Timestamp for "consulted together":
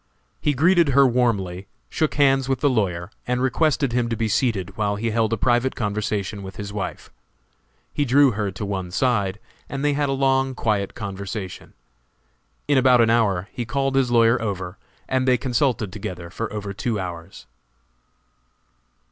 15.37-16.31